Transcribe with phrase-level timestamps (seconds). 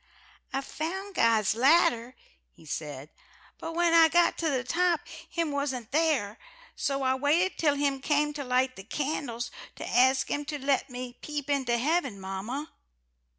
[0.51, 2.15] "I found God's ladder,"
[2.49, 3.11] he said,
[3.59, 6.39] "but when I got to the top, Him wasn't there.
[6.75, 10.89] So I waited till Him came to light the candles to ask Him to let
[10.89, 12.71] me peep into heaven, mamma.